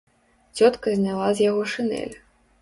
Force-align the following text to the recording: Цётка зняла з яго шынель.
Цётка 0.59 0.93
зняла 0.99 1.27
з 1.41 1.45
яго 1.49 1.61
шынель. 1.75 2.17